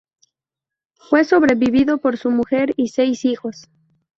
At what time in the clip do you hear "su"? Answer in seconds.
2.17-2.31